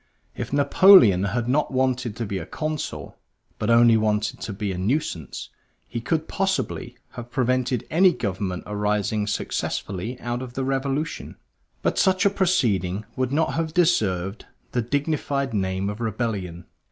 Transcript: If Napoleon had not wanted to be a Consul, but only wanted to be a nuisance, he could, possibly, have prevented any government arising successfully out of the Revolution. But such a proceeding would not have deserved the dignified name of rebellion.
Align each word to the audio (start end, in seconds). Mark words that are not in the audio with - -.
If 0.35 0.51
Napoleon 0.51 1.25
had 1.25 1.47
not 1.47 1.69
wanted 1.69 2.15
to 2.15 2.25
be 2.25 2.39
a 2.39 2.45
Consul, 2.47 3.19
but 3.59 3.69
only 3.69 3.97
wanted 3.97 4.41
to 4.41 4.51
be 4.51 4.71
a 4.71 4.77
nuisance, 4.79 5.49
he 5.87 6.01
could, 6.01 6.27
possibly, 6.27 6.97
have 7.11 7.29
prevented 7.29 7.85
any 7.91 8.11
government 8.11 8.63
arising 8.65 9.27
successfully 9.27 10.19
out 10.19 10.41
of 10.41 10.53
the 10.53 10.63
Revolution. 10.63 11.35
But 11.83 11.99
such 11.99 12.25
a 12.25 12.31
proceeding 12.31 13.05
would 13.15 13.31
not 13.31 13.53
have 13.53 13.75
deserved 13.75 14.47
the 14.71 14.81
dignified 14.81 15.53
name 15.53 15.87
of 15.87 16.01
rebellion. 16.01 16.65